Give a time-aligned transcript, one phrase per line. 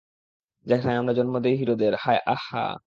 [0.65, 1.93] যেখানে আমরা জন্ম দেই হিরোদের,-
[2.27, 2.73] আহ-হাহ।